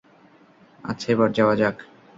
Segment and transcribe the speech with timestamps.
[0.83, 1.75] আচ্ছা, এবার যাওয়া যাক।